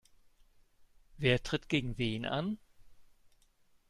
[1.17, 2.57] Wer tritt gegen wen an?